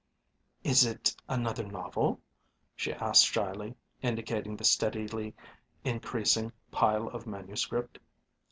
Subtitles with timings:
[0.63, 2.19] "Is it another novel?"
[2.75, 5.35] she asked shyly, indicating the steadily
[5.83, 7.99] increasing pile of manuscript.